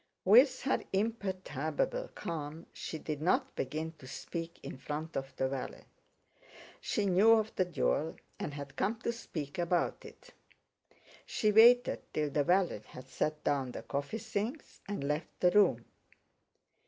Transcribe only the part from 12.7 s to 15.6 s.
had set down the coffee things and left the